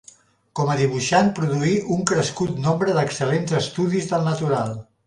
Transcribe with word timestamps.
Com 0.59 0.69
a 0.75 0.77
dibuixant 0.79 1.29
produí 1.41 1.75
un 1.97 2.01
crescut 2.13 2.59
nombre 2.65 2.97
d'excel·lents 2.99 3.57
estudis 3.63 4.15
del 4.15 4.29
natural. 4.33 4.79